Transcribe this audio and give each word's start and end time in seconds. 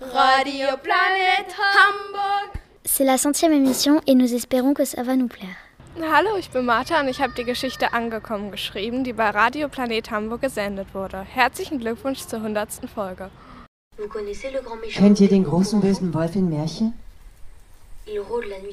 Radio 0.00 0.68
Planet 0.82 1.46
Hamburg. 1.58 2.60
C'est 2.84 3.04
la 3.04 3.18
centième 3.18 3.52
émission 3.52 4.00
et 4.06 4.14
nous 4.14 4.32
espérons 4.34 4.74
que 4.74 4.84
ça 4.84 5.02
va 5.02 5.16
nous 5.16 5.28
plaire. 5.28 5.56
Hallo, 6.00 6.36
ich 6.38 6.50
bin 6.50 6.62
Martha 6.62 7.00
und 7.00 7.08
ich 7.08 7.20
habe 7.20 7.32
die 7.36 7.44
Geschichte 7.44 7.92
Angekommen 7.92 8.50
geschrieben, 8.50 9.02
die 9.02 9.12
bei 9.12 9.30
Radio 9.30 9.68
Planet 9.68 10.10
Hamburg 10.10 10.42
gesendet 10.42 10.94
wurde. 10.94 11.22
Herzlichen 11.22 11.80
Glückwunsch 11.80 12.20
zur 12.20 12.38
100. 12.38 12.88
Folge. 12.94 13.30
Kennt 14.94 15.20
ihr 15.20 15.28
den 15.28 15.44
großen 15.44 15.80
bösen 15.80 16.14
Wolf 16.14 16.36
in 16.36 16.48
Märchen? 16.48 16.94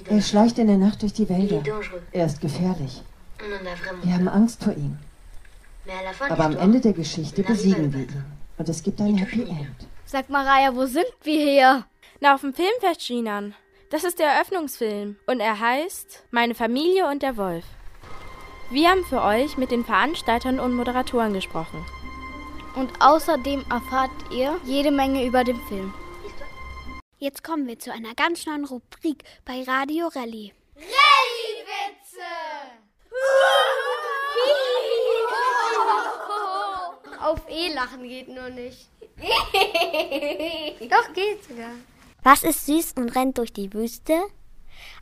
Er 0.08 0.22
schleicht 0.22 0.60
in 0.60 0.68
der 0.68 0.78
Nacht 0.78 1.02
durch 1.02 1.14
die 1.14 1.28
Wälder. 1.28 1.64
Er 2.12 2.26
ist 2.28 2.40
gefährlich. 2.42 3.02
Wir 4.04 4.14
haben 4.14 4.28
Angst 4.28 4.64
vor 4.64 4.74
ihm. 4.74 4.98
Aber 6.30 6.46
am 6.46 6.58
Ende 6.58 6.80
der 6.80 6.94
Geschichte 6.94 7.44
besiegen 7.44 7.92
wir 7.92 8.02
ihn. 8.02 8.26
Und 8.58 8.70
es 8.70 8.84
gibt 8.84 9.02
ein 9.02 9.18
Happy 9.18 9.42
End. 9.42 9.88
Sag 10.08 10.30
mal, 10.30 10.48
Raya, 10.48 10.76
wo 10.76 10.86
sind 10.86 11.08
wir 11.24 11.40
hier? 11.40 11.84
Na, 12.20 12.36
auf 12.36 12.42
dem 12.42 12.54
Filmfest 12.54 13.02
Chinan. 13.02 13.56
Das 13.90 14.04
ist 14.04 14.20
der 14.20 14.30
Eröffnungsfilm 14.30 15.16
und 15.26 15.40
er 15.40 15.60
heißt 15.60 16.26
Meine 16.30 16.54
Familie 16.54 17.10
und 17.10 17.24
der 17.24 17.38
Wolf. 17.38 17.66
Wir 18.70 18.92
haben 18.92 19.04
für 19.06 19.24
euch 19.24 19.58
mit 19.58 19.72
den 19.72 19.84
Veranstaltern 19.84 20.60
und 20.60 20.76
Moderatoren 20.76 21.34
gesprochen. 21.34 21.84
Und 22.76 22.92
außerdem 23.00 23.66
erfahrt 23.72 24.12
ihr 24.32 24.60
jede 24.64 24.92
Menge 24.92 25.26
über 25.26 25.44
den 25.44 25.60
Film. 25.68 25.92
Jetzt 27.18 27.44
kommen 27.44 27.66
wir 27.68 27.80
zu 27.80 27.92
einer 27.92 28.14
ganz 28.14 28.46
neuen 28.46 28.66
Rubrik 28.66 29.24
bei 29.44 29.64
Radio 29.64 30.10
Rallye. 30.10 30.54
Rallye-Witze! 30.76 32.22
Auf 37.26 37.42
E 37.50 37.74
lachen 37.74 38.08
geht 38.08 38.28
nur 38.28 38.50
nicht. 38.50 38.88
Doch, 40.90 41.14
geht 41.14 41.44
sogar. 41.44 41.72
Was 42.24 42.44
ist 42.44 42.66
süß 42.66 42.94
und 42.98 43.16
rennt 43.16 43.38
durch 43.38 43.54
die 43.54 43.72
Wüste? 43.74 44.20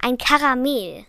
Ein 0.01 0.17
Karamell. 0.17 1.05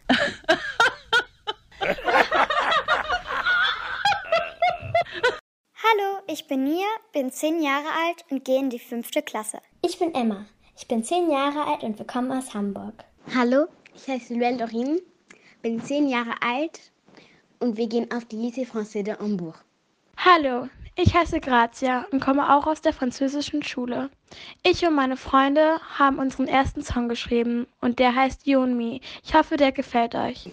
Hallo, 5.77 6.21
ich 6.27 6.47
bin 6.47 6.65
Nia, 6.65 6.87
bin 7.13 7.31
zehn 7.31 7.63
Jahre 7.63 7.89
alt 7.89 8.25
und 8.31 8.45
gehe 8.45 8.59
in 8.59 8.71
die 8.71 8.79
fünfte 8.79 9.23
Klasse. 9.23 9.61
Ich 9.83 9.99
bin 9.99 10.15
Emma. 10.15 10.47
Ich 10.77 10.89
bin 10.89 11.05
zehn 11.05 11.31
Jahre 11.31 11.67
alt 11.67 11.83
und 11.83 11.99
wir 11.99 12.07
kommen 12.07 12.33
aus 12.33 12.55
Hamburg. 12.55 13.05
Hallo, 13.35 13.67
ich 13.95 14.09
heiße 14.09 14.35
Luelle 14.35 14.57
Dorin, 14.57 15.01
bin 15.63 15.83
zehn 15.83 16.09
Jahre 16.09 16.35
alt 16.41 16.93
und 17.61 17.77
wir 17.77 17.87
gehen 17.87 18.11
auf 18.13 18.25
die 18.25 18.37
Lycée 18.37 18.67
Français 18.67 19.03
de 19.03 19.17
Hambourg. 19.19 19.63
Hallo, 20.17 20.69
ich 20.97 21.15
heiße 21.15 21.41
Grazia 21.41 22.07
und 22.11 22.21
komme 22.21 22.55
auch 22.55 22.67
aus 22.67 22.81
der 22.81 22.93
französischen 22.93 23.63
Schule. 23.63 24.11
Ich 24.63 24.87
und 24.87 24.95
meine 24.95 25.17
Freunde 25.17 25.81
haben 25.99 26.19
unseren 26.19 26.47
ersten 26.47 26.83
Song 26.83 27.09
geschrieben 27.09 27.67
und 27.81 27.99
der 27.99 28.15
heißt 28.15 28.47
You 28.47 28.63
and 28.63 28.77
Me. 28.77 29.01
Ich 29.25 29.35
hoffe, 29.35 29.57
der 29.57 29.73
gefällt 29.73 30.15
euch. 30.15 30.51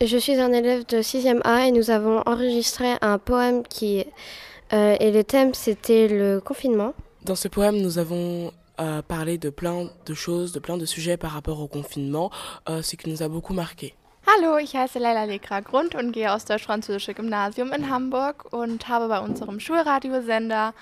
Je 0.00 0.16
suis 0.16 0.38
un 0.38 0.52
élève 0.52 0.86
de 0.86 0.98
6e 0.98 1.40
A 1.42 1.66
et 1.66 1.72
nous 1.72 1.90
avons 1.90 2.22
enregistré 2.24 2.86
un 3.00 3.18
poème 3.18 3.64
qui 3.64 4.04
euh, 4.72 4.96
et 5.00 5.10
le 5.10 5.24
thème 5.24 5.54
c'était 5.54 6.06
le 6.06 6.40
confinement. 6.40 6.94
Dans 7.24 7.34
ce 7.34 7.48
poème, 7.48 7.78
nous 7.78 7.98
avons 7.98 8.52
euh, 8.78 9.02
parlé 9.02 9.38
de 9.38 9.50
plein 9.50 9.88
de 10.06 10.14
choses, 10.14 10.52
de 10.52 10.60
plein 10.60 10.76
de 10.76 10.84
sujets 10.86 11.16
par 11.16 11.32
rapport 11.32 11.60
au 11.60 11.66
confinement, 11.66 12.30
euh, 12.68 12.80
ce 12.80 12.94
qui 12.94 13.10
nous 13.10 13.24
a 13.24 13.28
beaucoup 13.28 13.54
marqué. 13.54 13.94
Hallo, 14.24 14.58
ich 14.58 14.74
heiße 14.74 15.00
Leila 15.00 15.26
Lekra 15.26 15.62
Grund 15.62 15.96
und 15.96 16.12
gehe 16.12 16.32
aus 16.32 16.44
Deutsch-Französische 16.44 17.14
Gymnasium 17.14 17.72
in 17.72 17.90
Hamburg 17.90 18.44
und 18.52 18.88
habe 18.88 19.08
bei 19.08 19.18
unserem 19.18 19.58
Schulradiosender 19.58 20.74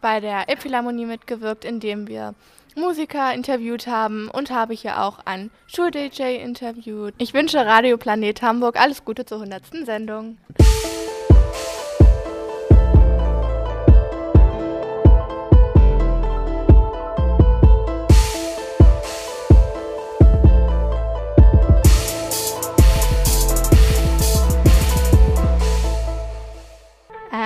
bei 0.00 0.18
der 0.18 0.48
Elbphilharmonie 0.48 1.06
mitgewirkt, 1.06 1.64
indem 1.64 2.08
wir 2.08 2.34
Musiker 2.76 3.32
interviewt 3.34 3.86
haben 3.86 4.28
und 4.28 4.50
habe 4.50 4.74
hier 4.74 5.02
auch 5.02 5.18
einen 5.24 5.50
Schul-DJ 5.66 6.36
interviewt. 6.36 7.14
Ich 7.18 7.34
wünsche 7.34 7.64
Radio 7.64 7.96
Planet 7.96 8.42
Hamburg 8.42 8.80
alles 8.80 9.04
Gute 9.04 9.24
zur 9.24 9.38
100. 9.38 9.86
Sendung. 9.86 10.38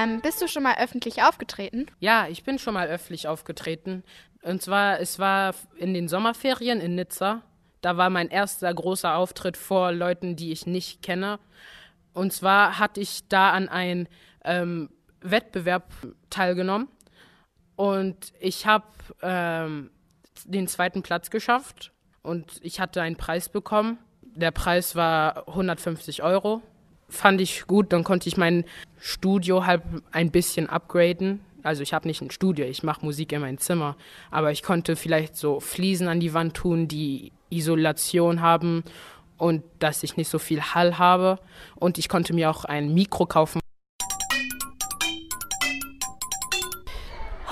Ähm, 0.02 0.20
bist 0.20 0.40
du 0.42 0.48
schon 0.48 0.62
mal 0.62 0.76
öffentlich 0.78 1.22
aufgetreten? 1.22 1.86
Ja, 2.00 2.26
ich 2.28 2.44
bin 2.44 2.58
schon 2.58 2.74
mal 2.74 2.88
öffentlich 2.88 3.28
aufgetreten. 3.28 4.02
Und 4.42 4.62
zwar, 4.62 5.00
es 5.00 5.18
war 5.18 5.54
in 5.76 5.94
den 5.94 6.08
Sommerferien 6.08 6.80
in 6.80 6.94
Nizza. 6.94 7.42
Da 7.80 7.96
war 7.96 8.10
mein 8.10 8.28
erster 8.28 8.72
großer 8.72 9.16
Auftritt 9.16 9.56
vor 9.56 9.92
Leuten, 9.92 10.36
die 10.36 10.52
ich 10.52 10.66
nicht 10.66 11.02
kenne. 11.02 11.38
Und 12.12 12.32
zwar 12.32 12.78
hatte 12.78 13.00
ich 13.00 13.28
da 13.28 13.50
an 13.50 13.68
einem 13.68 14.06
ähm, 14.44 14.90
Wettbewerb 15.20 15.92
teilgenommen. 16.30 16.88
Und 17.76 18.32
ich 18.40 18.66
habe 18.66 18.86
ähm, 19.22 19.90
den 20.44 20.68
zweiten 20.68 21.02
Platz 21.02 21.30
geschafft. 21.30 21.92
Und 22.22 22.60
ich 22.62 22.80
hatte 22.80 23.02
einen 23.02 23.16
Preis 23.16 23.48
bekommen. 23.48 23.98
Der 24.22 24.50
Preis 24.50 24.94
war 24.94 25.48
150 25.48 26.22
Euro. 26.22 26.62
Fand 27.12 27.40
ich 27.42 27.66
gut, 27.66 27.92
dann 27.92 28.04
konnte 28.04 28.28
ich 28.28 28.38
mein 28.38 28.64
Studio 28.98 29.66
halt 29.66 29.82
ein 30.12 30.30
bisschen 30.30 30.68
upgraden. 30.68 31.40
Also 31.62 31.82
ich 31.82 31.92
habe 31.92 32.08
nicht 32.08 32.22
ein 32.22 32.30
Studio, 32.30 32.64
ich 32.64 32.82
mache 32.82 33.04
Musik 33.04 33.32
in 33.32 33.42
meinem 33.42 33.58
Zimmer, 33.58 33.96
aber 34.30 34.50
ich 34.50 34.62
konnte 34.62 34.96
vielleicht 34.96 35.36
so 35.36 35.60
Fliesen 35.60 36.08
an 36.08 36.20
die 36.20 36.34
Wand 36.34 36.54
tun, 36.54 36.88
die 36.88 37.30
Isolation 37.50 38.40
haben 38.40 38.82
und 39.36 39.62
dass 39.78 40.02
ich 40.02 40.16
nicht 40.16 40.28
so 40.28 40.38
viel 40.38 40.62
Hall 40.62 40.98
habe. 40.98 41.38
Und 41.76 41.98
ich 41.98 42.08
konnte 42.08 42.32
mir 42.32 42.50
auch 42.50 42.64
ein 42.64 42.94
Mikro 42.94 43.26
kaufen. 43.26 43.61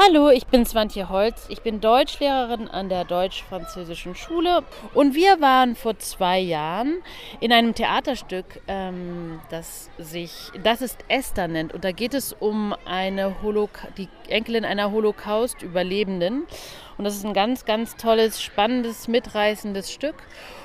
Hallo, 0.02 0.30
ich 0.30 0.46
bin 0.46 0.64
Swantje 0.64 1.10
Holz. 1.10 1.44
Ich 1.50 1.60
bin 1.60 1.82
Deutschlehrerin 1.82 2.68
an 2.68 2.88
der 2.88 3.04
Deutsch-Französischen 3.04 4.14
Schule. 4.14 4.62
Und 4.94 5.14
wir 5.14 5.42
waren 5.42 5.76
vor 5.76 5.98
zwei 5.98 6.38
Jahren 6.38 7.02
in 7.38 7.52
einem 7.52 7.74
Theaterstück, 7.74 8.62
ähm, 8.66 9.40
das 9.50 9.90
sich 9.98 10.32
Das 10.64 10.80
ist 10.80 11.04
Esther 11.08 11.48
nennt. 11.48 11.74
Und 11.74 11.84
da 11.84 11.92
geht 11.92 12.14
es 12.14 12.32
um 12.32 12.74
eine 12.86 13.42
Holoca 13.42 13.88
die 13.98 14.08
Enkelin 14.30 14.64
einer 14.64 14.91
Holocaust-Überlebenden. 14.91 16.46
Und 16.96 17.04
das 17.04 17.16
ist 17.16 17.26
ein 17.26 17.34
ganz, 17.34 17.66
ganz 17.66 17.96
tolles, 17.96 18.41
spannendes, 18.41 19.06
mitreißendes 19.06 19.92
Stück. 19.92 20.16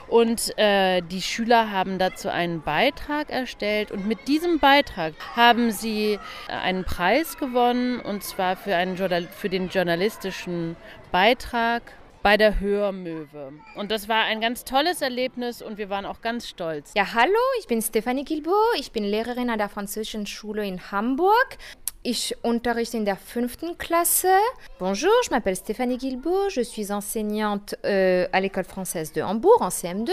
Und 0.07 0.57
äh, 0.57 1.01
die 1.01 1.21
Schüler 1.21 1.71
haben 1.71 1.97
dazu 1.99 2.29
einen 2.29 2.61
Beitrag 2.61 3.29
erstellt. 3.29 3.91
Und 3.91 4.07
mit 4.07 4.27
diesem 4.27 4.59
Beitrag 4.59 5.13
haben 5.35 5.71
sie 5.71 6.19
äh, 6.47 6.51
einen 6.51 6.83
Preis 6.83 7.37
gewonnen, 7.37 7.99
und 7.99 8.23
zwar 8.23 8.55
für, 8.55 8.75
einen 8.75 8.97
für 8.97 9.49
den 9.49 9.69
journalistischen 9.69 10.75
Beitrag 11.11 11.81
bei 12.25 12.37
der 12.37 12.59
Hörmöwe. 12.59 13.53
Und 13.75 13.91
das 13.91 14.09
war 14.09 14.23
ein 14.23 14.41
ganz 14.41 14.63
tolles 14.63 15.03
Erlebnis 15.03 15.61
und 15.61 15.77
wir 15.77 15.91
waren 15.91 16.07
auch 16.07 16.21
ganz 16.21 16.47
stolz. 16.47 16.91
Ja, 16.95 17.13
hallo, 17.13 17.37
ich 17.59 17.67
bin 17.67 17.83
Stefanie 17.83 18.25
Gilbourg. 18.25 18.75
Ich 18.79 18.91
bin 18.91 19.03
Lehrerin 19.03 19.51
an 19.51 19.59
der 19.59 19.69
Französischen 19.69 20.25
Schule 20.25 20.65
in 20.65 20.91
Hamburg. 20.91 21.57
Ich 22.07 22.35
unterrichte 22.43 22.97
in 22.97 23.03
der 23.03 23.15
fünften 23.15 23.79
Klasse. 23.79 24.27
Bonjour, 24.77 25.09
je 25.23 25.31
m'appelle 25.31 25.55
Stéphanie 25.55 25.97
Guilbault, 25.97 26.49
je 26.49 26.61
suis 26.61 26.91
enseignante 26.91 27.73
euh, 27.83 28.27
à 28.31 28.41
l'école 28.41 28.65
française 28.65 29.11
de 29.11 29.23
Hambourg 29.23 29.57
en 29.61 29.69
CM2. 29.69 30.11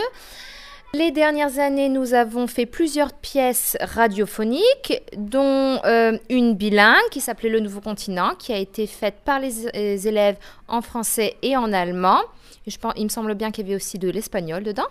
Les 0.95 1.11
dernières 1.11 1.59
années, 1.59 1.91
nous 1.91 2.15
avons 2.15 2.47
fait 2.47 2.65
plusieurs 2.65 3.13
pièces 3.13 3.77
radiophoniques, 3.79 5.03
dont 5.19 5.81
euh, 5.85 6.17
une 6.31 6.55
bilingue 6.55 7.11
qui 7.11 7.21
s'appelait 7.21 7.51
Le 7.51 7.61
Nouveau 7.61 7.83
Continent, 7.83 8.37
qui 8.39 8.55
a 8.55 8.57
été 8.57 8.87
faite 8.87 9.17
par 9.23 9.39
les, 9.39 9.53
les 9.75 10.09
élèves 10.09 10.39
en 10.69 10.81
français 10.81 11.37
et 11.43 11.59
en 11.59 11.75
allemand. 11.75 12.23
Je 12.67 12.79
pense, 12.79 12.95
il 12.97 13.05
me 13.05 13.11
semble 13.11 13.35
bien 13.35 13.51
qu'il 13.51 13.67
y 13.67 13.69
avait 13.69 13.77
aussi 13.77 13.99
de 13.99 14.09
l'espagnol 14.09 14.63
dedans. 14.63 14.89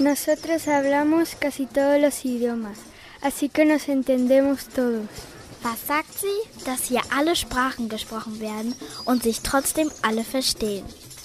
Nosotros 0.00 0.66
hablamos 0.66 1.36
casi 1.36 1.66
todos 1.66 2.00
los 2.00 2.24
idiomas, 2.24 2.78
así 3.22 3.48
que 3.48 3.64
nos 3.64 3.88
entendemos 3.88 4.66
todos. 4.66 5.06
Was 5.62 5.86
sagt 5.86 6.18
sie? 6.18 6.64
Dass 6.64 6.84
hier 6.84 7.00
alle 7.16 7.36
Sprachen 7.36 7.88
gesprochen 7.88 8.40
werden 8.40 8.74
und 9.04 9.22
sich 9.22 9.42
trotzdem 9.42 9.90
alle 10.02 10.24
verstehen. 10.24 10.84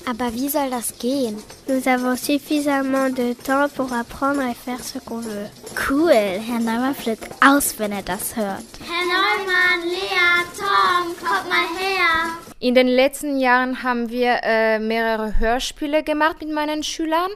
Aber 0.09 0.33
wie 0.33 0.47
soll 0.47 0.69
das 0.69 0.99
gehen? 0.99 1.37
Nous 1.67 1.85
avons 1.87 2.23
suffisamment 2.23 3.17
de 3.17 3.33
temps 3.33 3.67
pour 3.75 3.91
apprendre 3.91 4.43
et 4.43 4.55
faire 4.55 4.81
ce 4.81 4.99
qu'on 4.99 5.21
veut. 5.21 5.49
Cool, 5.89 6.11
Herr 6.11 6.59
Neumann 6.59 6.95
flippt 6.95 7.27
aus, 7.43 7.77
wenn 7.77 7.91
er 7.91 8.03
das 8.03 8.35
hört. 8.35 8.63
Herr 8.79 9.05
Neumann, 9.05 9.89
Lea, 9.89 10.45
Tom, 10.57 11.15
kommt 11.19 11.49
mal 11.49 11.67
her. 11.77 12.37
In 12.59 12.73
den 12.73 12.87
letzten 12.87 13.37
Jahren 13.37 13.83
haben 13.83 14.09
wir 14.09 14.39
äh, 14.43 14.79
mehrere 14.79 15.39
Hörspiele 15.39 16.03
gemacht 16.03 16.37
mit 16.39 16.53
meinen 16.53 16.83
Schülern, 16.83 17.31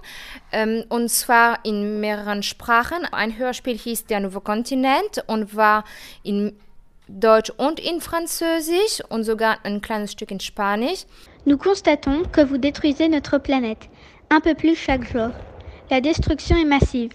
ähm, 0.51 0.85
und 0.87 1.09
zwar 1.09 1.59
in 1.65 1.99
mehreren 1.99 2.41
Sprachen. 2.41 3.05
Ein 3.11 3.37
Hörspiel 3.37 3.77
hieß 3.77 4.05
Der 4.05 4.19
Nouveau 4.19 4.39
Kontinent 4.39 5.23
und 5.27 5.55
war 5.55 5.83
in 6.23 6.55
Nous 11.45 11.57
constatons 11.57 12.23
que 12.31 12.41
vous 12.41 12.57
détruisez 12.57 13.09
notre 13.09 13.37
planète, 13.37 13.89
un 14.29 14.39
peu 14.39 14.55
plus 14.55 14.75
chaque 14.75 15.11
jour. 15.11 15.27
La 15.89 15.99
destruction 15.99 16.55
est 16.55 16.63
massive, 16.63 17.11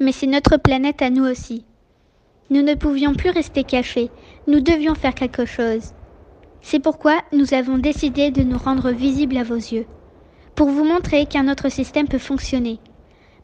mais 0.00 0.12
c'est 0.12 0.26
notre 0.26 0.58
planète 0.58 1.00
à 1.00 1.08
nous 1.08 1.24
aussi. 1.24 1.64
Nous 2.50 2.60
ne 2.60 2.74
pouvions 2.74 3.14
plus 3.14 3.30
rester 3.30 3.64
cachés, 3.64 4.10
nous 4.46 4.60
devions 4.60 4.94
faire 4.94 5.14
quelque 5.14 5.46
chose. 5.46 5.94
C'est 6.60 6.80
pourquoi 6.80 7.22
nous 7.32 7.54
avons 7.54 7.78
décidé 7.78 8.30
de 8.30 8.42
nous 8.42 8.58
rendre 8.58 8.90
visibles 8.90 9.38
à 9.38 9.44
vos 9.44 9.54
yeux, 9.54 9.86
pour 10.56 10.68
vous 10.68 10.84
montrer 10.84 11.24
qu'un 11.24 11.50
autre 11.50 11.70
système 11.70 12.06
peut 12.06 12.18
fonctionner. 12.18 12.80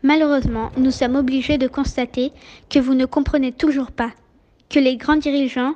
Malheureusement, 0.02 0.70
nous 0.76 0.90
sommes 0.90 1.16
obligés 1.16 1.56
de 1.56 1.66
constater 1.66 2.30
que 2.68 2.78
vous 2.78 2.94
ne 2.94 3.06
comprenez 3.06 3.52
toujours 3.52 3.90
pas, 3.90 4.12
que 4.68 4.78
les 4.78 4.98
grands 4.98 5.16
dirigeants, 5.16 5.74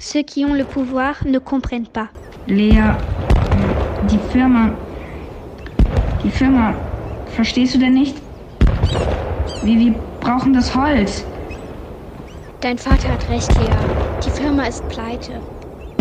ceux 0.00 0.22
qui 0.22 0.44
ont 0.44 0.54
le 0.54 0.64
pouvoir, 0.64 1.14
ne 1.24 1.38
comprennent 1.38 1.86
pas. 1.86 2.08
Lea, 2.46 2.96
die 4.10 4.18
Firma. 4.32 4.70
Die 6.24 6.30
Firma. 6.30 6.74
Verstehst 7.36 7.74
du 7.74 7.78
denn 7.78 7.94
nicht? 7.94 8.16
Wir, 9.62 9.78
wir 9.78 9.94
brauchen 10.20 10.54
das 10.54 10.74
Holz. 10.74 11.24
Dein 12.60 12.78
Vater 12.78 13.12
hat 13.12 13.28
recht, 13.28 13.54
Lea. 13.58 13.70
Die 14.24 14.30
Firma 14.30 14.64
ist 14.64 14.86
pleite. 14.88 15.40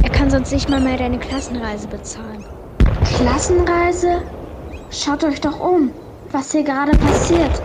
Er 0.01 0.09
kann 0.09 0.29
sonst 0.29 0.51
nicht 0.53 0.69
mal 0.69 0.79
mehr 0.79 0.97
deine 0.97 1.19
Klassenreise 1.19 1.87
bezahlen. 1.87 2.43
Klassenreise? 3.03 4.21
Schaut 4.91 5.23
euch 5.23 5.41
doch 5.41 5.59
um, 5.59 5.91
was 6.31 6.51
hier 6.53 6.63
gerade 6.63 6.97
passiert. 6.97 7.61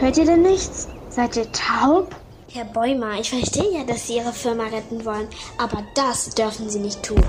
Hört 0.00 0.18
ihr 0.18 0.26
denn 0.26 0.42
nichts? 0.42 0.88
Seid 1.08 1.36
ihr 1.36 1.50
taub? 1.52 2.14
Herr 2.50 2.64
Bäumer, 2.64 3.20
ich 3.20 3.28
verstehe 3.28 3.72
ja, 3.74 3.84
dass 3.84 4.06
Sie 4.06 4.16
Ihre 4.16 4.32
Firma 4.32 4.64
retten 4.64 5.04
wollen, 5.04 5.28
aber 5.58 5.84
das 5.94 6.30
dürfen 6.30 6.70
Sie 6.70 6.78
nicht 6.78 7.02
tun. 7.02 7.20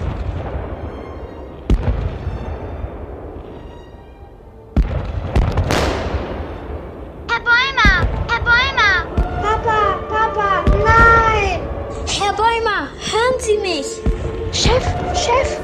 Herr 7.27 7.41
Bäumer! 7.41 8.07
Herr 8.29 8.39
Bäumer! 8.45 9.05
Papa! 9.41 9.99
Papa! 10.07 10.65
Nein! 10.85 11.67
Herr 12.07 12.33
Bäumer, 12.33 12.87
hören 13.11 13.39
Sie 13.39 13.57
mich! 13.57 13.87
Chef! 14.53 14.85
Chef! 15.13 15.59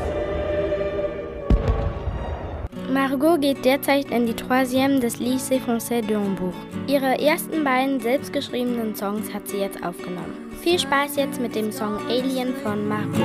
Margot 2.92 3.40
geht 3.40 3.63
derzeit 3.63 4.12
in 4.12 4.25
die 4.25 4.34
Troisième 4.36 5.00
des 5.00 5.19
Lycée 5.22 5.62
Français 5.62 6.02
de 6.02 6.18
Hambourg. 6.18 6.54
Ihre 6.87 7.19
ersten 7.19 7.63
beiden 7.63 7.99
selbstgeschriebenen 7.99 8.95
Songs 8.95 9.33
hat 9.33 9.47
sie 9.47 9.57
jetzt 9.57 9.83
aufgenommen. 9.83 10.51
Viel 10.61 10.77
Spaß 10.77 11.15
jetzt 11.15 11.41
mit 11.41 11.55
dem 11.55 11.71
Song 11.71 11.97
Alien 12.07 12.53
von 12.55 12.87
Margot. 12.87 13.21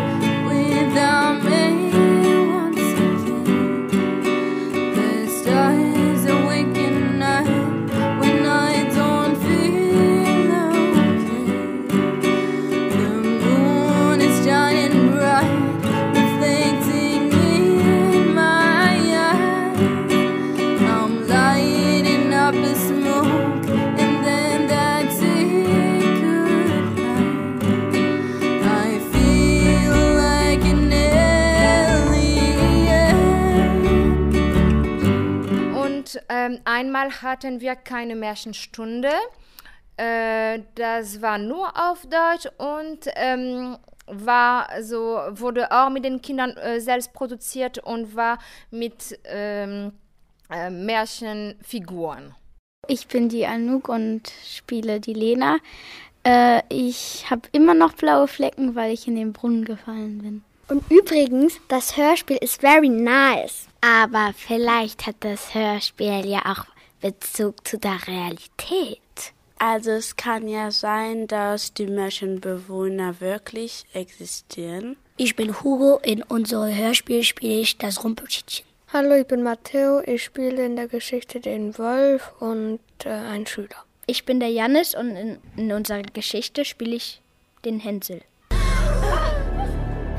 Einmal 36.81 37.11
hatten 37.23 37.61
wir 37.61 37.77
keine 37.77 38.17
Märchenstunde. 38.17 39.11
Äh, 39.97 40.61
das 40.75 41.21
war 41.21 41.39
nur 41.39 41.69
auf 41.77 42.07
Deutsch 42.07 42.49
und 42.57 43.01
ähm, 43.17 43.77
war 44.07 44.83
so, 44.83 45.21
wurde 45.31 45.71
auch 45.71 45.91
mit 45.91 46.05
den 46.05 46.23
Kindern 46.23 46.57
äh, 46.57 46.81
selbst 46.81 47.13
produziert 47.13 47.79
und 47.79 48.17
war 48.17 48.39
mit 48.71 49.19
ähm, 49.25 49.93
äh, 50.51 50.71
Märchenfiguren. 50.71 52.35
Ich 52.89 53.07
bin 53.09 53.29
die 53.29 53.47
Anouk 53.47 53.89
und 53.89 54.33
spiele 54.45 55.01
die 55.01 55.13
Lena. 55.13 55.59
Äh, 56.25 56.63
ich 56.71 57.31
habe 57.31 57.43
immer 57.53 57.75
noch 57.75 57.93
blaue 57.93 58.27
Flecken, 58.27 58.75
weil 58.75 58.93
ich 58.93 59.07
in 59.07 59.17
den 59.17 59.33
Brunnen 59.33 59.65
gefallen 59.65 60.19
bin. 60.23 60.45
Und 60.71 60.89
übrigens, 60.89 61.61
das 61.67 61.97
Hörspiel 61.97 62.37
ist 62.37 62.61
very 62.61 62.89
nice. 62.89 63.67
Aber 63.81 64.33
vielleicht 64.37 65.05
hat 65.05 65.17
das 65.19 65.53
Hörspiel 65.53 66.25
ja 66.25 66.43
auch 66.47 66.65
Bezug 67.01 67.67
zu 67.67 67.77
der 67.77 67.99
Realität. 68.07 69.01
Also 69.59 69.91
es 69.91 70.15
kann 70.15 70.47
ja 70.47 70.71
sein, 70.71 71.27
dass 71.27 71.75
die 71.75 71.89
Märchenbewohner 71.89 73.21
wirklich 73.21 73.85
existieren. 73.95 74.97
Ich 75.17 75.35
bin 75.35 75.61
Hugo, 75.61 75.99
in 76.05 76.23
unserem 76.23 76.75
Hörspiel 76.75 77.25
spiele 77.25 77.61
ich 77.61 77.77
das 77.77 78.05
Rumpelstilzchen. 78.05 78.65
Hallo, 78.93 79.17
ich 79.17 79.27
bin 79.27 79.43
Matteo, 79.43 80.01
ich 80.07 80.23
spiele 80.23 80.65
in 80.65 80.77
der 80.77 80.87
Geschichte 80.87 81.41
den 81.41 81.77
Wolf 81.79 82.33
und 82.39 82.81
äh, 83.05 83.09
einen 83.09 83.47
Schüler. 83.47 83.85
Ich 84.07 84.25
bin 84.25 84.39
der 84.39 84.51
Jannis 84.51 84.95
und 84.95 85.17
in, 85.17 85.39
in 85.57 85.73
unserer 85.73 86.03
Geschichte 86.03 86.65
spiele 86.65 86.95
ich 86.95 87.21
den 87.65 87.81
Hänsel. 87.81 88.23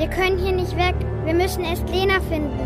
Wir 0.02 0.10
können 0.10 0.40
hier 0.40 0.52
nicht 0.52 0.76
weg. 0.78 0.96
Wir 1.26 1.36
müssen 1.36 1.64
erst 1.64 1.88
Lena 1.88 2.20
finden. 2.22 2.58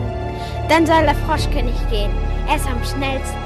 Dann 0.70 0.86
soll 0.86 1.02
der 1.02 1.16
Froschkönig 1.16 1.76
gehen. 1.90 2.10
Er 2.48 2.56
ist 2.56 2.66
am 2.66 2.82
schnellsten. 2.86 3.38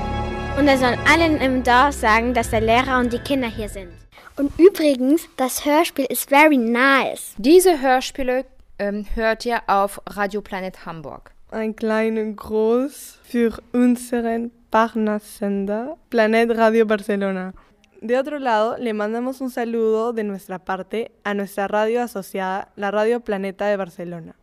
Und 0.60 0.68
er 0.68 0.78
soll 0.78 0.96
allen 1.12 1.42
im 1.42 1.64
Dorf 1.64 1.96
sagen, 1.96 2.36
dass 2.36 2.52
der 2.52 2.62
Lehrer 2.62 3.00
und 3.00 3.12
die 3.12 3.18
Kinder 3.18 3.48
hier 3.48 3.68
sind. 3.68 3.90
Und 4.38 4.52
übrigens, 4.60 5.28
das 5.38 5.66
Hörspiel 5.66 6.06
ist 6.08 6.30
very 6.30 6.58
nice. 6.58 7.34
Diese 7.40 7.82
Hörspiele 7.82 8.46
ähm, 8.78 9.08
hört 9.16 9.44
ihr 9.48 9.60
auf 9.66 10.00
Radio 10.06 10.42
Planet 10.42 10.86
Hamburg. 10.86 11.32
Ein 11.50 11.76
kleiner 11.76 12.26
Groß 12.26 13.18
für 13.24 13.58
unseren 13.74 14.52
Partnersender 14.70 15.98
Planet 16.12 16.56
Radio 16.56 16.86
Barcelona. 16.86 17.54
De 18.02 18.18
otro 18.18 18.40
lado, 18.40 18.78
le 18.78 18.94
mandamos 18.94 19.42
un 19.42 19.50
saludo 19.50 20.14
de 20.14 20.24
nuestra 20.24 20.58
parte 20.58 21.12
a 21.26 21.34
nuestra 21.34 21.68
radio 21.68 22.02
asociada, 22.02 22.70
la 22.78 22.92
Radio 22.92 23.20
Planeta 23.20 23.66
de 23.66 23.76
Barcelona. 23.76 24.36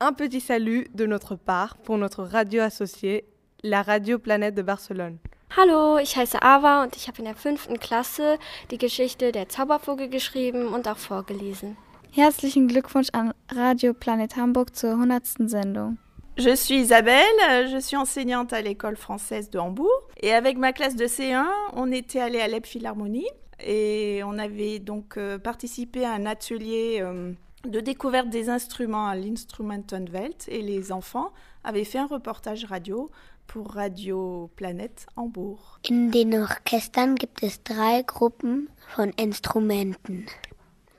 Un 0.00 0.14
petit 0.14 0.40
salut 0.40 0.88
de 0.94 1.06
notre 1.06 1.34
part 1.34 1.78
pour 1.78 1.98
notre 1.98 2.22
radio 2.22 2.62
associée, 2.62 3.24
la 3.64 3.82
Radio 3.82 4.20
Planète 4.20 4.54
de 4.54 4.62
Barcelone. 4.62 5.18
Hallo, 5.56 5.98
ich 5.98 6.16
heiße 6.16 6.40
Ava 6.42 6.84
und 6.84 6.94
ich 6.94 7.08
habe 7.08 7.18
in 7.18 7.24
der 7.24 7.34
fünften 7.34 7.80
Klasse 7.80 8.38
die 8.70 8.78
Geschichte 8.78 9.32
der 9.32 9.48
Zaubervogel 9.48 10.08
geschrieben 10.08 10.68
und 10.68 10.86
auch 10.86 10.96
vorgelesen. 10.96 11.76
Herzlichen 12.12 12.68
Glückwunsch 12.68 13.08
an 13.12 13.34
Radio 13.50 13.94
Planet 13.94 14.36
Hamburg 14.36 14.76
zur 14.76 14.92
100. 14.92 15.50
Sendung. 15.50 15.98
Je 16.38 16.54
suis 16.56 16.76
Isabelle, 16.76 17.68
je 17.70 17.78
suis 17.78 17.96
enseignante 17.96 18.54
à 18.54 18.62
l'école 18.62 18.96
française 18.96 19.50
de 19.50 19.58
Hambourg. 19.58 20.08
Et 20.22 20.32
avec 20.32 20.56
ma 20.56 20.72
classe 20.72 20.96
de 20.96 21.04
C1, 21.04 21.44
on 21.74 21.92
était 21.92 22.20
allé 22.20 22.40
à 22.40 22.48
l'Ep 22.48 22.66
Philharmonie 22.66 23.28
et 23.64 24.22
on 24.24 24.38
avait 24.38 24.78
donc 24.78 25.18
euh, 25.18 25.38
participé 25.38 26.04
à 26.04 26.12
un 26.12 26.24
atelier 26.24 26.98
euh, 27.00 27.32
de 27.64 27.80
découverte 27.80 28.30
des 28.30 28.48
instruments 28.48 29.06
à 29.06 29.14
l'Instrumentenwelt 29.14 30.48
et 30.48 30.62
les 30.62 30.90
enfants 30.90 31.32
avaient 31.64 31.84
fait 31.84 31.98
un 31.98 32.06
reportage 32.06 32.64
radio 32.64 33.10
pour 33.46 33.72
Radio 33.72 34.50
Planète 34.56 35.06
Hambourg. 35.16 35.78
In 35.90 36.10
den 36.10 36.34
Orchestern 36.34 37.14
gibt 37.14 37.42
es 37.42 37.62
drei 37.62 38.02
Gruppen 38.06 38.68
von 38.96 39.12
Instrumenten. 39.18 40.26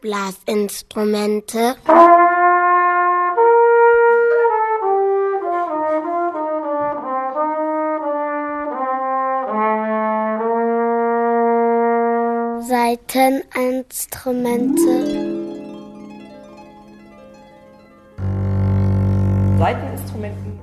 Blasinstrumente, 0.02 1.76
Saiteninstrumente, 12.68 14.94
Saiteninstrumenten. 19.60 20.60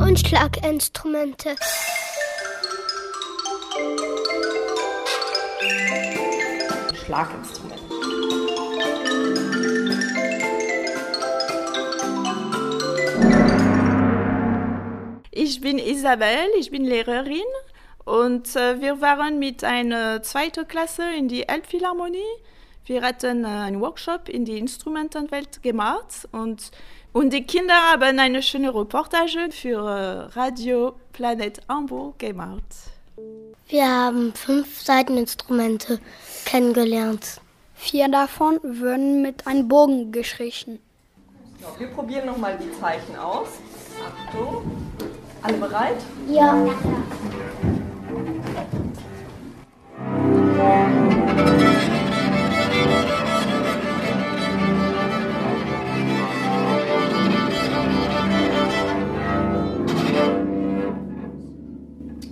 und 0.00 0.18
Schlaginstrumente. 0.18 1.56
Schlaginstrument. 7.04 7.85
Ich 15.56 15.62
bin 15.62 15.78
Isabel, 15.78 16.50
ich 16.58 16.70
bin 16.70 16.84
Lehrerin 16.84 17.40
und 18.04 18.54
äh, 18.56 18.78
wir 18.78 19.00
waren 19.00 19.38
mit 19.38 19.64
einer 19.64 20.22
zweiten 20.22 20.68
Klasse 20.68 21.02
in 21.16 21.28
die 21.28 21.48
Elbphilharmonie. 21.48 22.18
Wir 22.84 23.00
hatten 23.00 23.44
äh, 23.44 23.46
einen 23.48 23.80
Workshop 23.80 24.28
in 24.28 24.44
die 24.44 24.58
Instrumentenwelt 24.58 25.62
gemacht 25.62 26.28
und, 26.30 26.70
und 27.14 27.32
die 27.32 27.44
Kinder 27.44 27.72
haben 27.72 28.18
eine 28.18 28.42
schöne 28.42 28.68
Reportage 28.68 29.48
für 29.50 29.78
äh, 29.78 30.38
Radio 30.38 30.94
Planet 31.14 31.62
Hamburg 31.70 32.18
gemacht. 32.18 32.60
Wir 33.68 33.88
haben 33.88 34.34
fünf 34.34 34.82
Saiteninstrumente 34.82 36.00
kennengelernt. 36.44 37.40
Vier 37.76 38.10
davon 38.10 38.60
würden 38.62 39.22
mit 39.22 39.46
einem 39.46 39.68
Bogen 39.68 40.12
gestrichen. 40.12 40.80
So, 41.62 41.80
wir 41.80 41.86
probieren 41.86 42.26
nochmal 42.26 42.58
die 42.58 42.78
Zeichen 42.78 43.16
aus. 43.16 43.48
Achtung. 44.04 44.75
Alle 45.46 45.58
bereit? 45.58 45.96
Ja. 46.28 46.66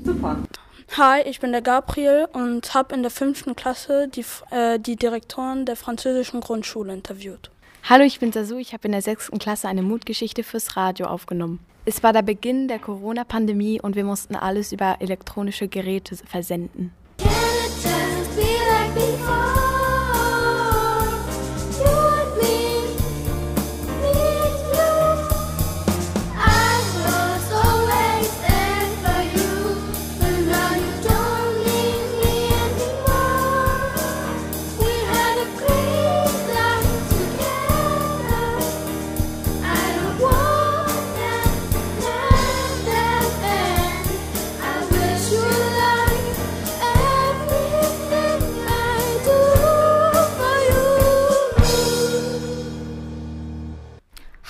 Super. 0.04 0.38
Hi, 0.96 1.22
ich 1.22 1.38
bin 1.38 1.52
der 1.52 1.62
Gabriel 1.62 2.26
und 2.32 2.74
habe 2.74 2.96
in 2.96 3.02
der 3.02 3.12
fünften 3.12 3.54
Klasse 3.54 4.08
die, 4.08 4.24
äh, 4.50 4.80
die 4.80 4.96
Direktorin 4.96 5.66
der 5.66 5.76
französischen 5.76 6.40
Grundschule 6.40 6.92
interviewt. 6.92 7.52
Hallo, 7.88 8.02
ich 8.02 8.18
bin 8.18 8.32
Sasu. 8.32 8.56
Ich 8.56 8.72
habe 8.72 8.88
in 8.88 8.92
der 8.92 9.02
sechsten 9.02 9.38
Klasse 9.38 9.68
eine 9.68 9.82
Mutgeschichte 9.82 10.42
fürs 10.42 10.76
Radio 10.76 11.06
aufgenommen. 11.06 11.60
Es 11.86 12.02
war 12.02 12.14
der 12.14 12.22
Beginn 12.22 12.66
der 12.66 12.78
Corona-Pandemie 12.78 13.78
und 13.78 13.94
wir 13.94 14.04
mussten 14.04 14.36
alles 14.36 14.72
über 14.72 14.96
elektronische 15.00 15.68
Geräte 15.68 16.16
versenden. 16.16 16.92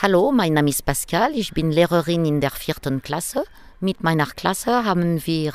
Hallo, 0.06 0.32
mein 0.32 0.52
Name 0.52 0.68
ist 0.68 0.84
Pascal, 0.84 1.32
ich 1.34 1.54
bin 1.54 1.70
Lehrerin 1.70 2.26
in 2.26 2.42
der 2.42 2.50
vierten 2.50 3.00
Klasse. 3.00 3.42
Mit 3.80 4.02
meiner 4.02 4.26
Klasse 4.26 4.84
haben 4.84 5.24
wir 5.24 5.54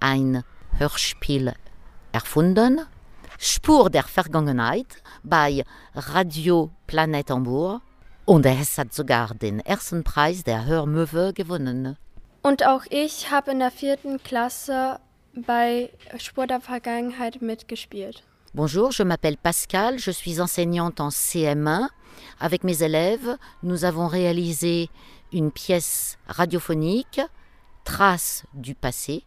ein 0.00 0.44
Hörspiel 0.76 1.54
erfunden, 2.12 2.82
Spur 3.38 3.88
der 3.88 4.02
Vergangenheit 4.02 4.84
bei 5.22 5.64
Radio 5.94 6.70
Planet 6.86 7.30
Hamburg 7.30 7.80
und 8.26 8.44
es 8.44 8.76
hat 8.76 8.92
sogar 8.92 9.32
den 9.32 9.60
ersten 9.60 10.04
Preis 10.04 10.44
der 10.44 10.66
Hörmöwe 10.66 11.32
gewonnen. 11.32 11.96
Und 12.42 12.66
auch 12.66 12.84
ich 12.90 13.30
habe 13.30 13.52
in 13.52 13.60
der 13.60 13.70
vierten 13.70 14.22
Klasse 14.22 15.00
bei 15.32 15.88
Spur 16.18 16.46
der 16.46 16.60
Vergangenheit 16.60 17.40
mitgespielt. 17.40 18.24
Bonjour, 18.52 18.90
je 18.90 19.04
m'appelle 19.04 19.36
Pascal, 19.36 20.00
je 20.00 20.10
suis 20.10 20.40
enseignante 20.40 20.98
en 20.98 21.10
CM1. 21.10 21.86
Avec 22.40 22.64
mes 22.64 22.82
élèves, 22.82 23.36
nous 23.62 23.84
avons 23.84 24.08
réalisé 24.08 24.90
une 25.32 25.52
pièce 25.52 26.18
radiophonique, 26.26 27.20
Traces 27.84 28.42
du 28.52 28.74
passé, 28.74 29.22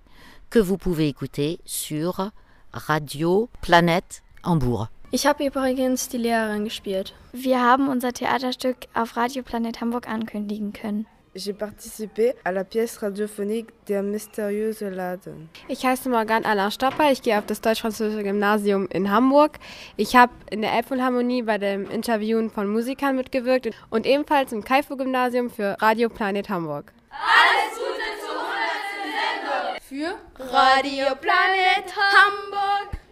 que 0.50 0.60
vous 0.60 0.78
pouvez 0.78 1.08
écouter 1.08 1.60
sur 1.64 2.32
Radio 2.74 3.48
Planète 3.62 4.24
Hambourg. 4.44 4.90
Ich 5.14 5.26
habe 5.26 5.46
übrigens 5.46 6.10
die 6.10 6.18
Lehrerin 6.18 6.66
gespielt. 6.66 7.14
Wir 7.32 7.62
haben 7.62 7.88
unser 7.88 8.12
Theaterstück 8.12 8.88
auf 8.94 9.16
Radio 9.16 9.42
Planet 9.42 9.80
Hamburg 9.80 10.06
ankündigen 10.06 10.74
können. 10.74 11.06
J'ai 11.36 11.54
participé 11.54 12.36
à 12.46 12.52
la 12.52 12.64
pièce 12.64 13.00
radiophonique 13.00 13.68
Der 13.88 14.04
mystériöse 14.04 14.84
Laden. 14.84 15.50
Ich 15.68 15.84
heiße 15.84 16.08
Morgan 16.08 16.46
Alain 16.46 16.70
Stopper, 16.70 17.12
ich 17.12 17.24
gehe 17.24 17.40
auf 17.40 17.48
das 17.48 17.60
Deutsch-Französische 17.60 18.22
Gymnasium 18.22 18.88
in 18.92 19.10
Hamburg. 19.10 19.58
Ich 19.98 20.16
habe 20.16 20.32
in 20.52 20.62
der 20.62 20.74
Elbphilharmonie 20.74 21.42
bei 21.42 21.58
dem 21.58 21.90
Interviewen 21.90 22.52
von 22.52 22.68
Musikern 22.68 23.16
mitgewirkt 23.16 23.72
und 23.90 24.06
ebenfalls 24.06 24.52
im 24.52 24.64
Kaifu-Gymnasium 24.64 25.50
für 25.50 25.76
Radio 25.82 26.10
Planet 26.10 26.50
Hamburg. 26.50 26.94
Alles 27.10 27.80
Gute 27.80 28.10
zur 28.22 28.40
100. 28.40 29.82
Sendung 29.90 30.16
Für 30.38 30.54
Radio 30.54 31.16
Planet 31.16 31.96
Hamburg. 31.96 33.03